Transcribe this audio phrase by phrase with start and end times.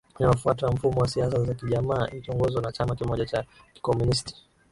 [0.19, 4.35] Inayofuata mfumo wa siasa za kijamaa ikiongozwa na chama kimoja cha Kikomunisti